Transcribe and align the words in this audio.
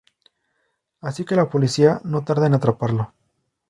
Así 0.99 1.25
que 1.25 1.35
la 1.35 1.47
policía 1.47 2.01
no 2.03 2.23
tarda 2.23 2.47
en 2.47 2.55
atraparlo. 2.55 3.13